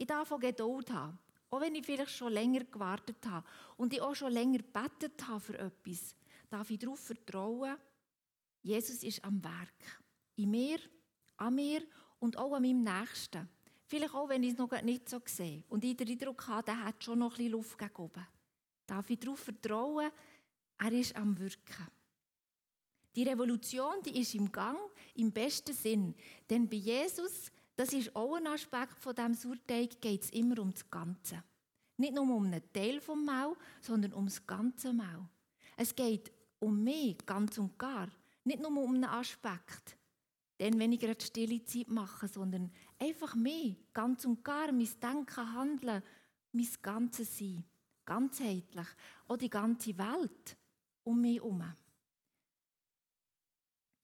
Ich 0.00 0.06
darf 0.06 0.32
auch 0.32 0.40
Geduld 0.40 0.90
haben, 0.90 1.18
auch 1.50 1.60
wenn 1.60 1.74
ich 1.74 1.84
vielleicht 1.84 2.12
schon 2.12 2.32
länger 2.32 2.64
gewartet 2.64 3.18
habe 3.26 3.46
und 3.76 3.92
ich 3.92 4.00
auch 4.00 4.14
schon 4.14 4.32
länger 4.32 4.56
gebetet 4.56 5.28
habe 5.28 5.40
für 5.40 5.58
etwas, 5.58 6.16
darf 6.48 6.70
ich 6.70 6.78
darauf 6.78 7.00
vertrauen, 7.00 7.76
Jesus 8.62 9.02
ist 9.02 9.22
am 9.22 9.44
Werk. 9.44 10.00
In 10.36 10.52
mir, 10.52 10.78
an 11.36 11.54
mir 11.54 11.82
und 12.18 12.38
auch 12.38 12.54
an 12.54 12.62
meinem 12.62 12.82
Nächsten. 12.82 13.46
Vielleicht 13.84 14.14
auch, 14.14 14.30
wenn 14.30 14.42
ich 14.42 14.52
es 14.52 14.58
noch 14.58 14.70
nicht 14.80 15.06
so 15.06 15.20
sehe 15.26 15.64
und 15.68 15.84
ich 15.84 15.98
den 15.98 16.08
Eindruck 16.08 16.48
habe, 16.48 16.64
der 16.64 16.82
hat 16.82 17.04
schon 17.04 17.18
noch 17.18 17.32
ein 17.32 17.36
bisschen 17.36 17.52
Luft 17.52 17.76
gegen 17.76 17.96
oben. 17.96 18.26
Darf 18.86 19.10
ich 19.10 19.20
darauf 19.20 19.40
vertrauen, 19.40 20.10
er 20.78 20.92
ist 20.92 21.14
am 21.14 21.38
Wirken. 21.38 21.88
Die 23.14 23.24
Revolution, 23.24 24.00
die 24.02 24.18
ist 24.18 24.34
im 24.34 24.50
Gang, 24.50 24.78
im 25.16 25.30
besten 25.30 25.74
Sinn. 25.74 26.14
Denn 26.48 26.66
bei 26.66 26.76
Jesus, 26.76 27.52
das 27.80 27.94
ist 27.94 28.14
auch 28.14 28.34
ein 28.34 28.46
Aspekt 28.46 28.98
von 28.98 29.14
dem 29.14 29.32
Surteig, 29.32 30.02
geht 30.02 30.24
es 30.24 30.30
immer 30.32 30.58
um 30.58 30.70
das 30.70 30.90
Ganze. 30.90 31.42
Nicht 31.96 32.12
nur 32.12 32.24
um 32.24 32.44
einen 32.44 32.62
Teil 32.74 33.00
vom 33.00 33.24
Mau, 33.24 33.56
sondern 33.80 34.12
um 34.12 34.26
das 34.26 34.46
ganze 34.46 34.92
Mau. 34.92 35.26
Es 35.78 35.96
geht 35.96 36.30
um 36.58 36.84
mich, 36.84 37.16
ganz 37.24 37.56
und 37.56 37.78
gar. 37.78 38.08
Nicht 38.44 38.60
nur 38.60 38.76
um 38.76 38.96
einen 38.96 39.04
Aspekt. 39.04 39.96
Denn 40.58 40.78
wenn 40.78 40.92
ich 40.92 41.00
gerade 41.00 41.24
stille 41.24 41.64
Zeit 41.64 41.88
mache, 41.88 42.28
sondern 42.28 42.70
einfach 42.98 43.34
mich, 43.34 43.78
ganz 43.94 44.26
und 44.26 44.44
gar, 44.44 44.70
mein 44.72 44.86
Denken, 45.02 45.54
Handeln, 45.54 46.02
mein 46.52 46.68
ganzes 46.82 47.38
Sein. 47.38 47.64
Ganzheitlich. 48.04 48.88
Auch 49.26 49.38
die 49.38 49.48
ganze 49.48 49.96
Welt 49.96 50.54
um 51.02 51.22
mich 51.22 51.36
herum. 51.36 51.64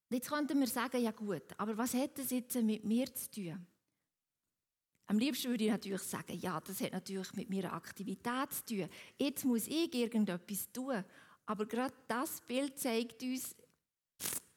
Jetzt 0.09 0.29
könnten 0.29 0.61
wir 0.61 0.67
sagen, 0.69 1.03
ja 1.03 1.11
gut, 1.11 1.43
aber 1.57 1.77
was 1.77 1.95
hat 1.95 2.19
das 2.19 2.31
jetzt 2.31 2.55
mit 2.63 2.85
mir 2.85 3.13
zu 3.13 3.31
tun? 3.31 3.67
Am 5.09 5.19
liebsten 5.19 5.51
würde 5.51 5.65
ich 5.65 5.71
natürlich 5.71 6.03
sagen, 6.03 6.39
ja, 6.39 6.61
das 6.61 6.81
hat 6.81 6.93
natürlich 6.93 7.33
mit 7.35 7.49
meiner 7.49 7.73
Aktivität 7.73 8.53
zu 8.53 8.65
tun. 8.65 8.89
Jetzt 9.19 9.45
muss 9.45 9.67
ich 9.69 9.95
irgendetwas 9.95 10.71
tun. 10.73 11.05
Aber 11.47 11.67
gerade 11.67 11.95
das 12.09 12.41
Bild 12.41 12.77
zeigt 12.79 13.23
uns, 13.23 13.55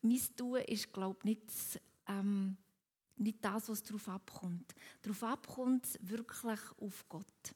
mein 0.02 0.20
Tun 0.36 0.60
ist, 0.62 0.92
glaube 0.92 1.20
ich, 1.20 1.26
nicht, 1.26 1.82
ähm, 2.08 2.58
nicht 3.18 3.44
das, 3.44 3.70
was 3.70 3.84
darauf 3.84 4.08
abkommt. 4.10 4.74
Darauf 5.02 5.24
abkommt 5.24 5.86
es 5.86 6.00
wirklich 6.02 6.60
auf 6.80 7.06
Gott. 7.08 7.56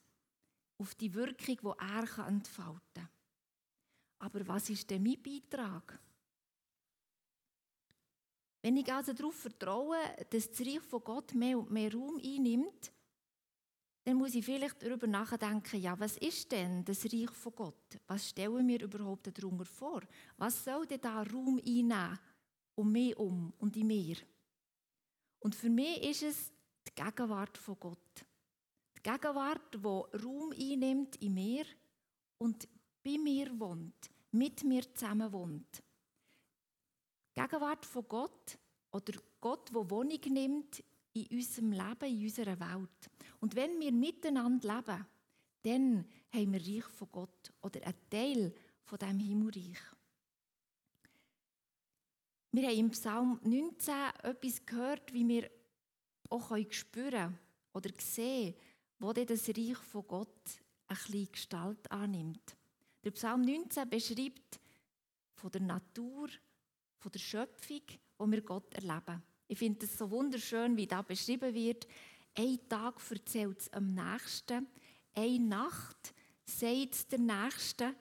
Auf 0.78 0.94
die 0.96 1.14
Wirkung, 1.14 1.58
die 1.58 1.84
er 1.84 2.28
entfalten 2.28 2.82
kann. 2.94 3.10
Aber 4.20 4.48
was 4.48 4.70
ist 4.70 4.90
denn 4.90 5.04
mein 5.04 5.22
Beitrag? 5.22 6.00
Wenn 8.64 8.78
ich 8.78 8.92
also 8.92 9.12
darauf 9.12 9.36
vertraue, 9.36 9.98
dass 10.30 10.50
das 10.50 10.62
Reich 10.62 10.80
von 10.80 11.04
Gott 11.04 11.34
mehr 11.36 11.60
und 11.60 11.70
mehr 11.70 11.94
Raum 11.94 12.18
einnimmt, 12.18 12.94
dann 14.06 14.16
muss 14.16 14.36
ich 14.36 14.46
vielleicht 14.46 14.82
darüber 14.82 15.06
nachdenken, 15.06 15.82
ja, 15.82 16.00
was 16.00 16.18
ist 16.18 16.50
denn 16.50 16.86
das 16.86 17.04
Reich 17.06 17.30
von 17.32 17.54
Gott? 17.56 18.00
Was 18.08 18.30
stellen 18.30 18.66
wir 18.66 18.82
überhaupt 18.82 19.38
darunter 19.38 19.66
vor? 19.66 20.02
Was 20.38 20.64
soll 20.64 20.86
denn 20.88 21.02
da 21.02 21.24
Raum 21.24 21.60
einnehmen 21.60 22.20
um 22.76 22.90
mich 22.90 23.18
um 23.18 23.52
und 23.60 23.76
in 23.76 23.88
mir? 23.88 24.16
Und 25.40 25.56
für 25.56 25.70
mich 25.70 26.02
ist 26.02 26.24
es 26.24 26.52
die 26.88 26.96
Gegenwart 26.96 27.58
von 27.58 27.78
Gott. 27.78 28.26
Die 28.98 29.04
Gegenwart, 29.04 29.74
die 29.74 29.78
Raum 30.26 30.54
einnimmt 30.54 31.18
in 31.18 31.34
mir 31.34 31.66
und 32.38 32.66
bei 33.04 33.18
mir 33.18 33.60
wohnt, 33.60 34.10
mit 34.32 34.64
mir 34.64 34.84
zusammen 34.96 35.34
wohnt. 35.34 35.84
Gegenwart 37.44 37.86
von 37.86 38.08
Gott 38.08 38.58
oder 38.92 39.14
Gott, 39.42 39.70
der 39.70 39.90
Wohnung 39.90 40.20
nimmt 40.28 40.82
in 41.14 41.28
unserem 41.28 41.72
Leben, 41.74 42.06
in 42.06 42.24
unserer 42.24 42.58
Welt. 42.60 43.12
Und 43.42 43.56
wenn 43.56 43.80
wir 43.82 43.92
miteinander 43.92 44.76
leben, 44.78 45.06
dann 45.64 46.06
haben 46.32 46.54
wir 46.54 46.62
Reich 46.62 46.86
von 46.86 47.10
Gott 47.12 47.54
oder 47.62 47.86
einen 47.86 48.10
Teil 48.10 48.54
von 48.84 48.98
dem 48.98 49.20
Himmelreich. 49.20 49.80
Wir 52.52 52.68
haben 52.70 52.78
im 52.78 52.92
Psalm 52.92 53.40
19 53.44 53.94
etwas 54.24 54.66
gehört, 54.66 55.14
wie 55.14 55.28
wir 55.28 55.52
auch 56.30 56.56
spüren 56.70 57.38
oder 57.74 57.90
sehen, 58.00 58.56
wo 59.00 59.12
das 59.12 59.50
Reich 59.50 59.78
von 59.78 60.08
Gott 60.08 60.62
ein 60.88 60.96
bisschen 60.96 61.32
Gestalt 61.32 61.92
annimmt. 61.92 62.56
Der 63.04 63.12
Psalm 63.12 63.42
19 63.42 63.90
beschreibt 63.90 64.62
von 65.36 65.52
der 65.52 65.62
Natur, 65.62 66.30
von 67.04 67.12
der 67.12 67.20
Schöpfung, 67.20 67.82
wo 68.18 68.32
wir 68.32 68.42
Gott 68.42 68.74
erleben. 68.74 69.22
Ich 69.50 69.58
finde 69.58 69.86
es 69.86 69.98
so 69.98 70.10
wunderschön, 70.10 70.78
wie 70.78 70.88
da 70.88 71.02
beschrieben 71.02 71.54
wird. 71.54 71.86
Ein 72.34 72.58
Tag 72.70 72.96
erzählt 73.12 73.60
es 73.60 73.74
am 73.74 73.94
nächsten, 73.94 74.68
eine 75.14 75.40
Nacht 75.40 76.14
sagt 76.46 76.94
es 76.94 77.08
der 77.08 77.20
Nächste, 77.20 77.94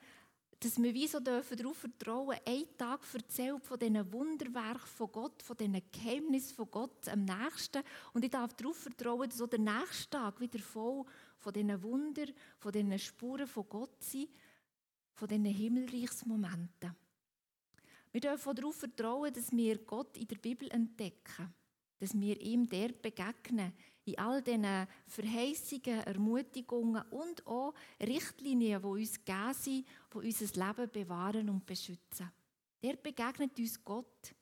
dass 0.60 0.80
wir 0.80 0.94
wie 0.94 1.08
so 1.08 1.18
dürfen 1.18 1.56
darauf 1.56 1.76
vertrauen, 1.76 2.38
ein 2.46 2.64
Tag 2.78 3.00
erzählt 3.12 3.64
von 3.64 3.78
diesen 3.78 4.12
Wunderwerken 4.12 4.86
von 4.86 5.10
Gott, 5.10 5.42
von 5.42 5.56
diesen 5.56 5.82
Geheimnissen 5.90 6.54
von 6.54 6.70
Gott 6.70 7.08
am 7.08 7.24
nächsten. 7.24 7.82
Und 8.12 8.24
ich 8.24 8.30
darf 8.30 8.54
darauf 8.54 8.76
vertrauen, 8.76 9.28
dass 9.28 9.42
auch 9.42 9.48
der 9.48 9.58
nächste 9.58 10.10
Tag 10.10 10.40
wieder 10.40 10.60
voll 10.60 11.04
von 11.38 11.52
diesen 11.52 11.82
Wunder, 11.82 12.26
von 12.58 12.70
diesen 12.70 12.96
Spuren 13.00 13.48
von 13.48 13.68
Gott 13.68 14.00
sind, 14.04 14.28
von 15.12 15.26
diesen 15.26 15.46
Himmelreichsmomenten. 15.46 17.01
Wir 18.12 18.20
dürfen 18.20 18.54
darauf 18.54 18.76
vertrauen, 18.76 19.32
dass 19.32 19.50
wir 19.52 19.78
Gott 19.78 20.16
in 20.18 20.28
der 20.28 20.36
Bibel 20.36 20.70
entdecken, 20.70 21.52
dass 21.98 22.18
wir 22.18 22.38
ihm 22.40 22.68
dort 22.68 23.00
begegnen, 23.00 23.72
in 24.04 24.18
all 24.18 24.42
diesen 24.42 24.86
Verheißungen, 25.06 26.00
Ermutigungen 26.00 27.02
und 27.10 27.46
auch 27.46 27.72
Richtlinien, 28.00 28.82
die 28.82 28.86
uns 28.86 29.24
gegeben 29.24 29.54
sind, 29.54 29.86
die 30.12 30.18
unser 30.18 30.66
Leben 30.66 30.90
bewahren 30.90 31.48
und 31.48 31.64
beschützen. 31.64 32.30
Der 32.82 32.96
begegnet 32.96 33.58
uns 33.58 33.82
Gott. 33.82 34.34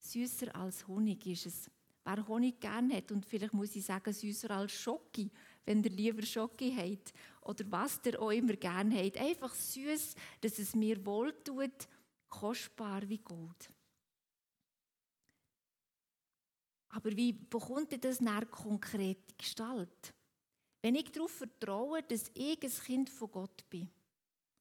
Süßer 0.00 0.54
als 0.54 0.86
Honig 0.86 1.26
ist 1.26 1.46
es. 1.46 1.70
Wer 2.04 2.26
Honig 2.26 2.60
gerne 2.60 2.96
hat, 2.96 3.12
und 3.12 3.24
vielleicht 3.24 3.54
muss 3.54 3.76
ich 3.76 3.84
sagen, 3.84 4.12
süßer 4.12 4.50
als 4.50 4.72
Schoki, 4.72 5.30
wenn 5.64 5.84
ihr 5.84 5.90
lieber 5.90 6.22
Schoki 6.22 6.74
habt, 6.76 7.14
oder 7.42 7.64
was 7.70 8.00
ihr 8.04 8.20
auch 8.20 8.32
immer 8.32 8.54
gerne 8.54 9.02
habt. 9.02 9.16
Einfach 9.16 9.54
süß, 9.54 10.16
dass 10.40 10.58
es 10.58 10.74
mir 10.74 11.06
wohltut 11.06 11.88
kostbar 12.32 13.08
wie 13.08 13.18
Gold. 13.18 13.70
Aber 16.88 17.16
wie 17.16 17.32
bekommt 17.32 18.04
das 18.04 18.20
nach 18.20 18.50
konkrete 18.50 19.34
Gestalt? 19.36 20.14
Wenn 20.80 20.94
ich 20.94 21.12
darauf 21.12 21.30
vertraue, 21.30 22.02
dass 22.02 22.30
ich 22.34 22.62
ein 22.62 22.70
Kind 22.70 23.10
von 23.10 23.30
Gott 23.30 23.68
bin, 23.70 23.88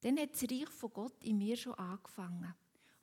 dann 0.02 0.20
hat 0.20 0.34
das 0.34 0.44
Reich 0.44 0.70
von 0.70 0.94
Gott 0.94 1.24
in 1.24 1.38
mir 1.38 1.58
schon 1.58 1.74
angefangen. 1.74 2.54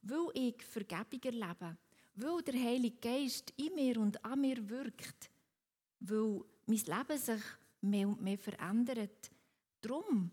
Weil 0.02 0.28
ich 0.34 0.62
Vergebung 0.62 1.22
erlebe, 1.22 1.76
weil 2.14 2.42
der 2.42 2.54
Heilige 2.54 2.96
Geist 2.98 3.52
in 3.56 3.74
mir 3.74 3.98
und 3.98 4.24
an 4.24 4.40
mir 4.40 4.68
wirkt, 4.68 5.30
weil 6.00 6.42
mein 6.66 6.76
Leben 6.76 7.18
sich 7.18 7.42
mehr 7.80 8.08
und 8.08 8.22
mehr 8.22 8.38
verändert. 8.38 9.30
Darum 9.80 10.30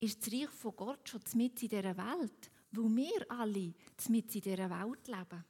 ist 0.00 0.20
das 0.26 0.32
Reich 0.32 0.50
von 0.50 0.76
Gott 0.76 1.08
schon 1.08 1.20
mit 1.34 1.62
in 1.62 1.68
dieser 1.68 1.96
Welt 1.96 2.50
weil 2.76 2.96
wir 2.96 3.30
alle 3.30 3.72
mit 4.08 4.34
in 4.34 4.40
dieser 4.40 4.70
Welt 4.70 5.08
leben. 5.08 5.44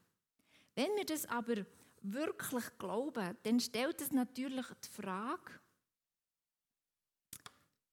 Wenn 0.74 0.96
wir 0.96 1.04
das 1.04 1.26
aber 1.26 1.64
wirklich 2.02 2.64
glauben, 2.78 3.36
dann 3.42 3.60
stellt 3.60 4.00
es 4.00 4.12
natürlich 4.12 4.66
die 4.84 5.02
Frage, 5.02 5.52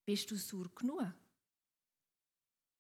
bist 0.06 0.30
du 0.30 0.36
sauer 0.36 0.70
genug? 0.76 1.14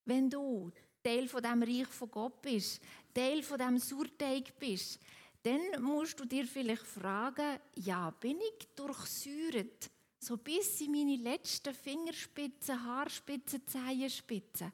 Wenn 0.06 0.30
du 0.30 0.72
Teil 1.02 1.28
von 1.28 1.42
dem 1.42 1.64
Reich 1.64 1.88
von 1.88 2.12
Gott 2.12 2.42
bist, 2.42 2.82
Teil 3.14 3.44
von 3.44 3.58
dem 3.58 3.78
Surteig 3.78 4.58
bist, 4.60 5.00
dann 5.42 5.82
musst 5.82 6.20
du 6.20 6.26
dir 6.26 6.46
vielleicht 6.46 6.86
fragen, 6.86 7.60
ja, 7.76 8.10
bin 8.12 8.40
ich 8.40 8.68
durchsäuert, 8.76 9.90
so 10.20 10.38
bis 10.38 10.80
in 10.82 10.92
meine 10.92 11.18
letzten 11.18 11.74
Fingerspitzen, 11.74 12.84
Haarspitzen, 12.84 13.68
Zehenspitzen, 13.68 14.72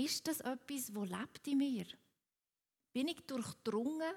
ist 0.00 0.26
das 0.26 0.40
etwas, 0.40 0.94
wo 0.94 1.04
lebt 1.04 1.46
in 1.46 1.58
mir? 1.58 1.86
Bin 2.92 3.08
ich 3.08 3.20
durchdrungen 3.26 4.14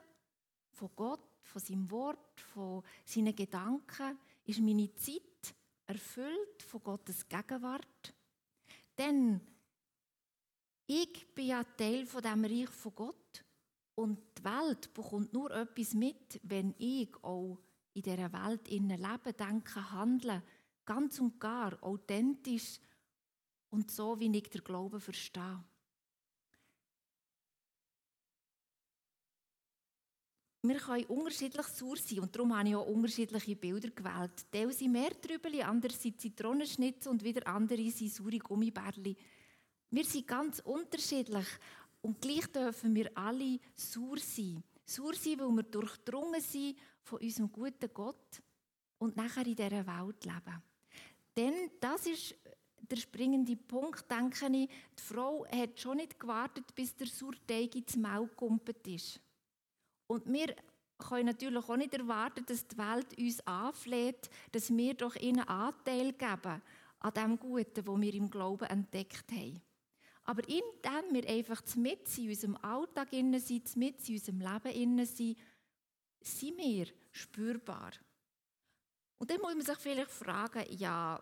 von 0.72 0.90
Gott, 0.96 1.28
von 1.44 1.62
seinem 1.62 1.92
Wort, 1.92 2.40
von 2.40 2.84
seinen 3.06 3.36
Gedanken? 3.36 4.18
Ist 4.46 4.60
meine 4.60 4.94
Zeit 4.96 5.54
erfüllt 5.86 6.64
von 6.64 6.84
Gottes 6.84 7.28
Gegenwart? 7.28 8.14
Denn 8.98 9.42
ich 10.88 11.34
bin 11.34 11.48
ja 11.48 11.64
Teil 11.64 12.06
von 12.06 12.22
dem 12.22 12.46
Reich 12.46 12.70
von 12.70 12.96
Gott 12.96 13.44
und 13.96 14.20
die 14.38 14.44
Welt 14.44 14.94
bekommt 14.94 15.34
nur 15.34 15.52
etwas 15.52 15.94
mit, 15.94 16.40
wenn 16.44 16.74
ich 16.78 17.16
auch 17.24 17.60
in 17.94 18.02
dieser 18.02 18.34
Welt 18.34 18.70
lebe, 18.70 19.34
denke, 19.34 19.92
handle, 19.92 20.42
ganz 20.86 21.20
und 21.20 21.40
gar 21.40 21.82
authentisch 21.84 22.80
und 23.70 23.92
so, 23.92 24.20
wie 24.20 24.36
ich 24.36 24.50
den 24.50 24.64
Glauben 24.64 25.00
verstehe. 25.00 25.64
Wir 30.66 30.78
können 30.78 31.04
unterschiedlich 31.08 31.66
sauer 31.68 31.98
sein 31.98 32.22
und 32.22 32.34
darum 32.34 32.58
habe 32.58 32.70
ich 32.70 32.76
auch 32.76 32.88
unterschiedliche 32.88 33.54
Bilder 33.54 33.90
gewählt. 33.90 34.46
Teil 34.50 34.72
sind 34.72 34.94
mehr 34.94 35.10
Trübeli, 35.10 35.62
andere 35.62 35.92
sind 35.92 36.22
Zitronenschnitzel 36.22 37.12
und 37.12 37.22
wieder 37.22 37.46
andere 37.48 37.92
sind 37.92 38.14
saure 38.14 38.40
Gummibärli. 38.40 39.14
Wir 39.92 40.06
sind 40.06 40.26
ganz 40.26 40.62
unterschiedlich 40.62 41.48
und 42.02 42.22
gleich 42.22 42.48
dürfen 42.48 42.96
wir 42.96 43.12
alle 43.14 43.60
sauer 43.76 44.20
sein. 44.20 44.64
Sauer 44.86 45.16
sein, 45.16 45.38
weil 45.42 45.52
wir 45.52 45.64
durchdrungen 45.64 46.40
sind 46.40 46.78
von 47.02 47.20
unserem 47.20 47.52
guten 47.52 47.94
Gott 47.94 48.42
und 49.00 49.18
nachher 49.18 49.46
in 49.46 49.58
dieser 49.58 49.86
Welt 49.86 50.24
leben. 50.24 50.64
Denn 51.36 51.72
das 51.82 52.06
ist 52.06 52.36
der 52.90 52.96
springende 52.96 53.58
Punkt, 53.58 54.10
denke 54.10 54.46
ich. 54.46 54.70
Die 54.70 55.04
Frau 55.14 55.46
hat 55.46 55.78
schon 55.78 55.98
nicht 55.98 56.18
gewartet, 56.18 56.74
bis 56.74 56.96
der 56.96 57.08
Surteig 57.08 57.76
ins 57.76 57.98
Maul 57.98 58.30
gekumpelt 58.30 58.88
ist. 58.88 59.20
Und 60.08 60.32
wir 60.32 60.56
können 60.98 61.26
natürlich 61.26 61.68
auch 61.68 61.78
nicht 61.78 61.94
erwarten, 61.94 62.46
dass 62.46 62.68
die 62.68 62.78
Welt 62.78 63.18
uns 63.18 63.46
anfleht, 63.48 64.30
dass 64.52 64.76
wir 64.76 64.94
doch 64.94 65.16
ihnen 65.16 65.48
Anteil 65.48 66.14
geben 66.14 66.62
an 67.00 67.14
dem 67.14 67.38
Guten, 67.38 67.86
wo 67.86 68.00
wir 68.00 68.14
im 68.14 68.30
Glauben 68.30 68.66
entdeckt 68.66 69.32
haben. 69.32 69.62
Aber 70.26 70.42
indem 70.48 71.12
wir 71.12 71.30
einfach 71.30 71.62
mit 71.76 72.18
in 72.18 72.30
unserem 72.30 72.56
Alltag 72.58 73.10
sind, 73.12 73.76
mit 73.76 74.08
in 74.08 74.16
unserem 74.16 74.40
Leben 74.40 75.06
sind, 75.06 75.38
sind 76.22 76.58
wir 76.58 76.88
spürbar. 77.12 77.92
Und 79.18 79.30
dann 79.30 79.42
muss 79.42 79.54
man 79.54 79.66
sich 79.66 79.78
vielleicht 79.78 80.12
fragen, 80.12 80.66
ja, 80.70 81.22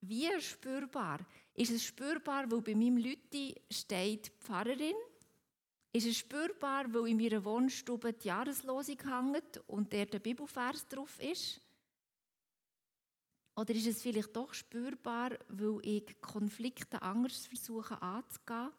wie 0.00 0.40
spürbar? 0.40 1.18
Ist 1.54 1.72
es 1.72 1.84
spürbar, 1.84 2.50
weil 2.50 2.62
bei 2.62 2.74
meinem 2.74 2.96
Lütti 2.96 3.54
steht 3.70 4.32
Pfarrerin? 4.38 4.94
Ist 5.92 6.06
es 6.06 6.18
spürbar, 6.18 6.92
weil 6.92 7.08
in 7.08 7.16
meiner 7.16 7.44
Wohnstube 7.44 8.12
die 8.12 8.28
Jahreslosung 8.28 8.98
hängt 9.02 9.62
und 9.66 9.92
der 9.92 10.06
der 10.06 10.18
Bibelvers 10.18 10.86
drauf 10.86 11.18
ist? 11.20 11.60
Oder 13.56 13.74
ist 13.74 13.86
es 13.86 14.02
vielleicht 14.02 14.36
doch 14.36 14.52
spürbar, 14.54 15.30
weil 15.48 15.80
ich 15.82 16.20
Konflikte 16.20 17.00
anders 17.02 17.46
versuche 17.46 18.00
anzugehen? 18.00 18.70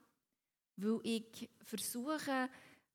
Weil 0.78 1.00
ich 1.04 1.50
versuche, 1.64 2.50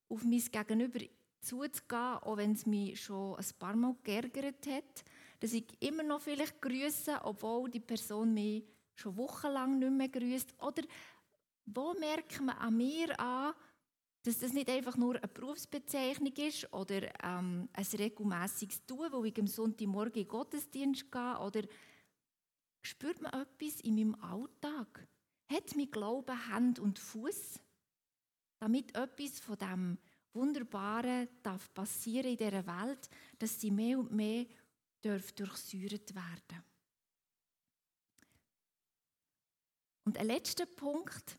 auf 0.09 0.25
mein 0.25 0.39
Gegenüber 0.39 1.01
zuzugehen, 1.41 2.19
auch 2.23 2.37
wenn 2.37 2.53
es 2.53 2.65
mich 2.65 3.03
schon 3.03 3.37
ein 3.37 3.47
paar 3.59 3.77
Mal 3.77 3.97
geärgert 4.03 4.67
hat? 4.67 5.05
Dass 5.41 5.53
ich 5.53 5.67
immer 5.81 6.05
noch 6.05 6.23
vielleicht 6.23 6.63
grüße, 6.63 7.21
obwohl 7.23 7.69
die 7.69 7.81
Person 7.81 8.33
mich 8.33 8.65
schon 8.95 9.17
wochenlang 9.17 9.79
nicht 9.79 9.93
mehr 9.93 10.09
grüßt? 10.09 10.55
Oder 10.61 10.85
wo 11.67 11.93
merkt 11.95 12.41
man 12.41 12.57
an 12.57 12.77
mir 12.77 13.19
an, 13.21 13.55
dass 14.25 14.39
das 14.39 14.55
nicht 14.55 14.71
einfach 14.71 14.97
nur 14.97 15.17
eine 15.17 15.29
Berufsbezeichnung 15.29 16.33
ist 16.33 16.73
oder 16.73 17.03
ähm, 17.23 17.69
ein 17.73 17.85
regelmäßiges 17.85 18.87
Tun, 18.87 19.13
wo 19.13 19.23
ich 19.23 19.39
am 19.39 19.47
Sonntagmorgen 19.47 20.15
in 20.15 20.25
den 20.25 20.29
Gottesdienst 20.29 21.13
gehe 21.13 21.39
oder 21.39 21.63
spürt 22.83 23.21
man 23.21 23.35
etwas 23.35 23.81
in 23.83 23.97
meinem 23.97 24.15
Alltag? 24.15 25.07
Hat 25.53 25.77
mein 25.77 25.91
Glaube 25.91 26.49
Hand 26.49 26.79
und 26.79 26.99
Fuß, 26.99 27.61
damit 28.61 28.97
etwas 28.97 29.41
von 29.41 29.59
dem 29.59 29.99
Wunderbaren 30.33 31.29
darf 31.43 31.73
passieren 31.75 32.31
in 32.31 32.39
dieser 32.39 32.67
Welt, 32.67 33.11
dass 33.39 33.61
sie 33.61 33.71
mehr 33.71 33.99
und 33.99 34.11
mehr 34.11 34.47
darf 35.03 35.33
durchsäuert 35.33 36.15
werden. 36.15 36.65
Und 40.07 40.17
ein 40.17 40.27
letzter 40.27 40.65
Punkt 40.65 41.39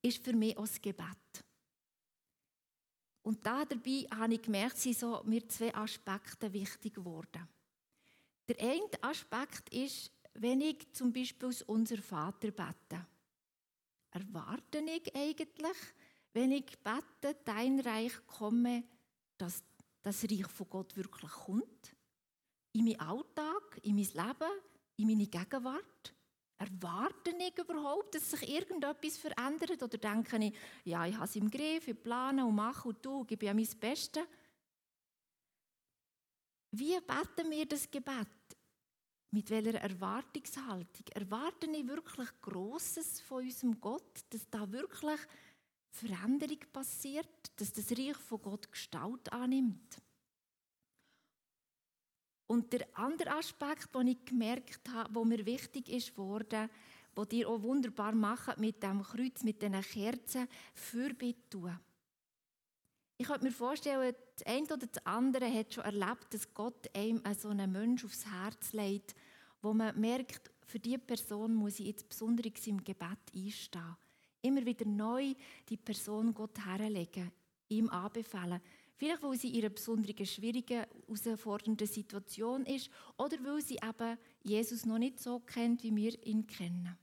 ist 0.00 0.24
für 0.24 0.32
mich 0.32 0.56
auch 0.56 0.62
das 0.62 0.80
Gebet. 0.80 1.44
Und 3.22 3.44
da 3.44 3.64
dabei 3.64 4.06
habe 4.16 4.34
ich 4.34 4.42
gemerkt, 4.42 4.78
sind 4.78 4.98
so 4.98 5.22
mir 5.24 5.46
zwei 5.48 5.74
Aspekte 5.74 6.52
wichtig 6.52 6.94
geworden. 6.94 7.48
Der 8.48 8.58
eine 8.60 9.02
Aspekt 9.02 9.72
ist, 9.72 10.10
wenn 10.34 10.60
ich 10.60 10.90
zum 10.92 11.12
Beispiel 11.12 11.48
aus 11.48 11.62
unser 11.62 11.98
Vater 11.98 12.50
bete, 12.50 13.06
erwarte 14.10 14.78
ich 14.78 15.14
eigentlich, 15.14 15.76
wenn 16.32 16.52
ich 16.52 16.78
bete, 16.78 17.36
dein 17.44 17.80
Reich 17.80 18.14
komme, 18.26 18.84
dass 19.36 19.62
das 20.02 20.24
Reich 20.24 20.46
von 20.46 20.68
Gott 20.68 20.96
wirklich 20.96 21.30
kommt? 21.30 21.96
In 22.72 22.84
meinen 22.84 23.00
Alltag, 23.00 23.80
in 23.82 23.96
mein 23.96 24.04
Leben, 24.04 24.60
in 24.96 25.06
meine 25.06 25.26
Gegenwart? 25.26 26.14
Erwarte 26.60 27.30
ich 27.30 27.58
überhaupt, 27.58 28.14
dass 28.14 28.32
sich 28.32 28.46
irgendetwas 28.46 29.16
verändert? 29.16 29.82
Oder 29.82 29.96
denke 29.96 30.36
ich, 30.44 30.54
ja, 30.84 31.06
ich 31.06 31.14
habe 31.14 31.24
es 31.24 31.36
im 31.36 31.50
Griff, 31.50 31.88
ich 31.88 32.02
plane 32.02 32.44
und 32.44 32.54
mache 32.54 32.88
und 32.88 33.02
tue, 33.02 33.24
gebe 33.24 33.46
ja 33.46 33.54
mein 33.54 33.66
Bestes? 33.80 34.22
Wie 36.72 36.98
beten 37.00 37.50
wir 37.50 37.64
das 37.64 37.90
Gebet? 37.90 38.26
Mit 39.30 39.48
welcher 39.48 39.80
Erwartungshaltung? 39.80 41.06
Erwarte 41.14 41.66
ich 41.66 41.86
wirklich 41.86 42.28
Großes 42.42 43.22
von 43.22 43.42
unserem 43.42 43.80
Gott, 43.80 44.20
dass 44.28 44.50
da 44.50 44.70
wirklich 44.70 45.20
Veränderung 45.92 46.58
passiert, 46.70 47.52
dass 47.56 47.72
das 47.72 47.90
Reich 47.92 48.16
von 48.18 48.42
Gott 48.42 48.70
Gestalt 48.70 49.32
annimmt? 49.32 49.96
Und 52.50 52.72
der 52.72 52.84
andere 52.94 53.36
Aspekt, 53.36 53.94
den 53.94 54.08
ich 54.08 54.24
gemerkt 54.24 54.80
habe, 54.92 55.12
der 55.12 55.24
mir 55.24 55.46
wichtig 55.46 55.88
ist 55.88 56.18
worden, 56.18 56.68
wo 57.14 57.24
dir 57.24 57.48
auch 57.48 57.62
wunderbar 57.62 58.12
macht 58.12 58.58
mit 58.58 58.82
dem 58.82 59.04
Kreuz, 59.04 59.44
mit 59.44 59.62
diesen 59.62 59.80
Kerzen, 59.80 60.48
Fürbitte 60.74 61.48
tun. 61.48 61.78
Ich 63.18 63.28
könnte 63.28 63.44
mir 63.44 63.52
vorstellen, 63.52 64.16
das 64.34 64.44
eine 64.48 64.64
oder 64.64 64.88
das 64.88 65.06
andere 65.06 65.48
hat 65.48 65.74
schon 65.74 65.84
erlebt, 65.84 66.34
dass 66.34 66.52
Gott 66.52 66.90
einem 66.92 67.22
so 67.38 67.50
einen 67.50 67.70
Menschen 67.70 68.06
aufs 68.06 68.26
Herz 68.26 68.72
legt, 68.72 69.14
wo 69.62 69.72
man 69.72 69.96
merkt, 70.00 70.50
für 70.66 70.80
diese 70.80 70.98
Person 70.98 71.54
muss 71.54 71.78
ich 71.78 71.86
jetzt 71.86 72.08
besonders 72.08 72.66
im 72.66 72.82
Gebet 72.82 73.32
einstehen. 73.32 73.96
Immer 74.42 74.66
wieder 74.66 74.86
neu 74.86 75.34
die 75.68 75.76
Person 75.76 76.34
Gott 76.34 76.58
herlegen, 76.66 77.30
ihm 77.68 77.88
anbefehlen. 77.90 78.60
Vielleicht, 79.00 79.22
weil 79.22 79.38
sie 79.38 79.48
in 79.48 79.60
einer 79.60 79.70
besonderen, 79.70 80.26
schwierigen, 80.26 80.84
herausfordernden 81.06 81.86
Situation 81.86 82.66
ist 82.66 82.90
oder 83.16 83.42
weil 83.42 83.62
sie 83.62 83.76
eben 83.76 84.18
Jesus 84.42 84.84
noch 84.84 84.98
nicht 84.98 85.18
so 85.18 85.40
kennt, 85.40 85.82
wie 85.82 85.96
wir 85.96 86.26
ihn 86.26 86.46
kennen. 86.46 86.98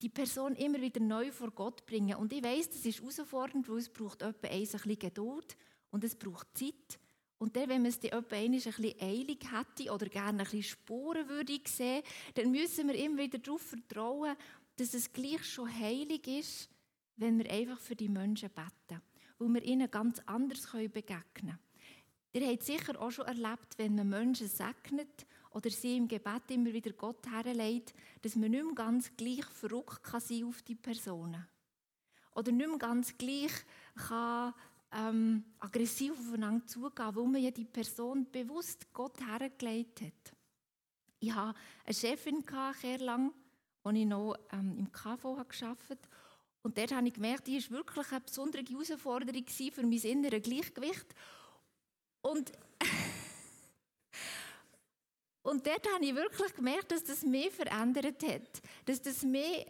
Die 0.00 0.08
Person 0.08 0.54
immer 0.54 0.80
wieder 0.80 1.00
neu 1.00 1.30
vor 1.32 1.50
Gott 1.50 1.84
bringen. 1.84 2.16
Und 2.16 2.32
ich 2.32 2.42
weiß, 2.42 2.70
das 2.70 2.86
ist 2.86 3.00
herausfordernd, 3.00 3.68
weil 3.68 3.76
es 3.76 3.90
braucht 3.90 4.22
etwa 4.22 4.48
ein 4.48 4.60
bisschen 4.62 4.98
Geduld 4.98 5.54
und 5.90 6.02
es 6.02 6.16
braucht 6.16 6.56
Zeit. 6.56 6.98
Und 7.36 7.56
dann, 7.56 7.68
wenn 7.68 7.82
man 7.82 7.90
es 7.90 7.98
etwa 7.98 8.34
ein 8.34 8.52
bisschen 8.52 8.94
eilig 9.02 9.40
hätte 9.52 9.92
oder 9.92 10.06
gerne 10.06 10.38
ein 10.38 10.44
bisschen 10.44 10.62
Spuren 10.62 11.28
würde 11.28 11.60
sehen, 11.66 12.02
dann 12.36 12.50
müssen 12.50 12.88
wir 12.88 12.94
immer 12.94 13.18
wieder 13.18 13.38
darauf 13.38 13.60
vertrauen, 13.60 14.34
dass 14.76 14.94
es 14.94 15.12
gleich 15.12 15.44
schon 15.44 15.70
heilig 15.70 16.26
ist, 16.26 16.70
wenn 17.16 17.36
wir 17.36 17.50
einfach 17.50 17.78
für 17.78 17.94
die 17.94 18.08
Menschen 18.08 18.48
beten 18.48 19.02
wo 19.38 19.48
wir 19.48 19.62
ihnen 19.62 19.90
ganz 19.90 20.20
anders 20.26 20.70
begegnen 20.70 21.28
können. 21.34 21.58
Ihr 22.32 22.48
habt 22.48 22.64
sicher 22.64 23.00
auch 23.00 23.12
schon 23.12 23.26
erlebt, 23.26 23.78
wenn 23.78 23.94
man 23.94 24.08
Menschen 24.08 24.48
segnet 24.48 25.24
oder 25.50 25.70
sie 25.70 25.96
im 25.96 26.08
Gebet 26.08 26.50
immer 26.50 26.72
wieder 26.72 26.92
Gott 26.92 27.24
herlegt, 27.30 27.94
dass 28.22 28.34
man 28.34 28.50
nicht 28.50 28.64
mehr 28.64 28.74
ganz 28.74 29.16
gleich 29.16 29.44
verrückt 29.44 30.02
kann 30.02 30.20
sein 30.20 30.44
auf 30.44 30.62
die 30.62 30.74
Personen. 30.74 31.46
Oder 32.34 32.50
nicht 32.50 32.68
mehr 32.68 32.78
ganz 32.78 33.16
gleich 33.16 33.52
kann, 34.08 34.52
ähm, 34.90 35.44
aggressiv 35.60 36.12
aufeinander 36.12 36.66
zugehen, 36.66 37.14
weil 37.14 37.26
man 37.26 37.42
ja 37.42 37.52
die 37.52 37.64
Person 37.64 38.28
bewusst 38.30 38.92
Gott 38.92 39.20
hergelegt 39.24 40.00
hat. 40.00 40.36
Ich 41.20 41.32
hatte 41.32 41.58
eine 41.84 41.94
Chefin, 41.94 42.44
sehr 42.80 42.98
lang, 42.98 43.32
als 43.84 43.96
ich 43.96 44.06
noch 44.06 44.36
ähm, 44.52 44.76
im 44.78 44.92
KV 44.92 45.34
gearbeitet 45.34 45.62
habe. 45.62 45.98
Und 46.64 46.78
dort 46.78 46.92
habe 46.92 47.06
ich 47.06 47.14
gemerkt, 47.14 47.46
die 47.46 47.62
war 47.62 47.78
wirklich 47.78 48.10
eine 48.10 48.20
besondere 48.22 48.64
Herausforderung 48.66 49.44
für 49.46 49.82
mein 49.82 49.92
inneres 49.92 50.42
Gleichgewicht. 50.42 51.06
Und 52.22 52.52
Und 55.42 55.66
dort 55.66 55.86
habe 55.92 56.04
ich 56.06 56.14
wirklich 56.14 56.54
gemerkt, 56.54 56.90
dass 56.90 57.04
das 57.04 57.22
mich 57.22 57.50
verändert 57.50 58.22
hat. 58.22 58.62
Dass 58.86 59.02
das 59.02 59.22
mich 59.24 59.66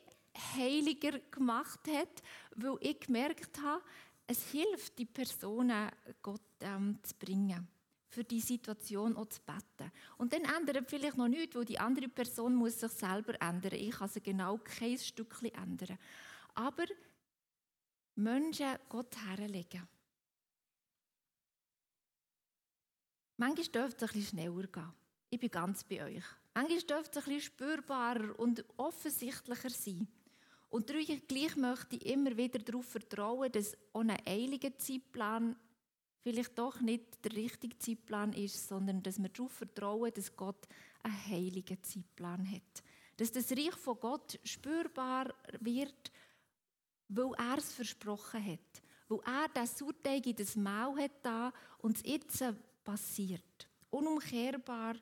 heiliger 0.56 1.18
gemacht 1.32 1.80
hat, 1.88 2.22
weil 2.54 2.76
ich 2.80 3.00
gemerkt 3.00 3.60
habe, 3.60 3.82
es 4.28 4.50
hilft, 4.52 4.96
die 4.96 5.04
Personen 5.04 5.90
Gott 6.22 6.40
ähm, 6.60 7.00
zu 7.02 7.14
bringen. 7.16 7.66
Für 8.08 8.22
die 8.22 8.40
Situation 8.40 9.16
auch 9.16 9.26
zu 9.26 9.40
beten. 9.40 9.90
Und 10.16 10.32
dann 10.32 10.44
ändert 10.44 10.88
vielleicht 10.88 11.16
noch 11.16 11.26
nichts, 11.26 11.56
weil 11.56 11.64
die 11.64 11.80
andere 11.80 12.08
Person 12.08 12.54
muss 12.54 12.78
sich 12.78 12.92
selber 12.92 13.34
ändern. 13.42 13.74
Ich 13.74 13.90
kann 13.90 14.08
sie 14.08 14.20
genau 14.20 14.58
kein 14.58 14.96
Stückchen 14.96 15.52
ändern. 15.54 15.98
Aber 16.54 16.86
Menschen 18.16 18.78
Gott 18.88 19.16
herlegen. 19.26 19.88
Manchmal 23.36 23.66
dürfte 23.66 24.04
es 24.04 24.10
ein 24.10 24.20
bisschen 24.20 24.38
schneller 24.38 24.66
gehen. 24.68 24.92
Ich 25.30 25.40
bin 25.40 25.50
ganz 25.50 25.82
bei 25.82 26.04
euch. 26.04 26.24
Manchmal 26.54 26.80
dürfte 26.82 27.18
es 27.18 27.26
ein 27.26 27.34
bisschen 27.34 27.40
spürbarer 27.40 28.38
und 28.38 28.64
offensichtlicher 28.76 29.70
sein. 29.70 30.06
Und 30.70 30.86
gleich 30.86 31.56
möchte 31.56 31.96
ich 31.96 32.06
immer 32.06 32.36
wieder 32.36 32.58
darauf 32.60 32.86
vertrauen, 32.86 33.50
dass 33.50 33.76
ohne 33.92 34.16
eiligen 34.26 34.78
Zeitplan 34.78 35.56
vielleicht 36.22 36.58
doch 36.58 36.80
nicht 36.80 37.24
der 37.24 37.32
richtige 37.32 37.78
Zeitplan 37.78 38.32
ist, 38.32 38.68
sondern 38.68 39.02
dass 39.02 39.20
wir 39.20 39.28
darauf 39.28 39.52
vertrauen, 39.52 40.12
dass 40.14 40.34
Gott 40.34 40.66
einen 41.02 41.26
heiligen 41.26 41.82
Zeitplan 41.82 42.50
hat. 42.50 42.82
Dass 43.16 43.30
das 43.30 43.52
Reich 43.52 43.76
von 43.76 44.00
Gott 44.00 44.40
spürbar 44.42 45.34
wird, 45.60 46.10
weil 47.08 47.32
er 47.38 47.58
es 47.58 47.72
versprochen 47.72 48.44
hat. 48.44 48.82
Weil 49.08 49.20
er 49.26 49.48
das 49.52 49.78
Surteig 49.78 50.26
in 50.26 50.36
das 50.36 50.56
Maul 50.56 51.02
hat 51.02 51.24
da 51.24 51.52
und 51.78 51.96
es 51.96 52.02
jetzt 52.04 52.44
passiert. 52.82 53.68
Unumkehrbar 53.90 54.96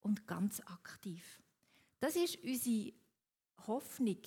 und 0.00 0.26
ganz 0.26 0.60
aktiv. 0.60 1.42
Das 2.00 2.16
ist 2.16 2.36
unsere 2.42 2.92
Hoffnung, 3.66 4.22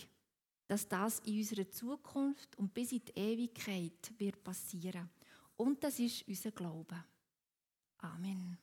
dass 0.67 0.87
das 0.87 1.19
in 1.19 1.37
unserer 1.39 1.69
Zukunft 1.69 2.57
und 2.57 2.73
bis 2.73 2.91
in 2.91 3.03
die 3.05 3.19
Ewigkeit 3.19 4.13
wird 4.17 4.43
passieren. 4.43 5.09
Und 5.55 5.83
das 5.83 5.99
ist 5.99 6.27
unser 6.27 6.51
Glaube. 6.51 7.03
Amen. 7.99 8.57